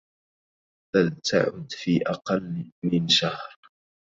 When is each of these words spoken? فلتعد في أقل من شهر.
فلتعد 0.93 1.71
في 1.71 2.01
أقل 2.07 2.71
من 2.83 3.07
شهر. 3.07 3.57